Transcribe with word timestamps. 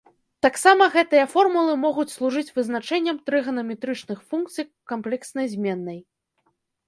Таксама 0.43 0.85
гэтыя 0.93 1.25
формулы 1.33 1.73
могуць 1.83 2.13
служыць 2.17 2.53
вызначэннем 2.55 3.17
трыганаметрычных 3.27 4.19
функцый 4.31 4.65
камплекснай 4.93 5.47
зменнай. 5.55 5.99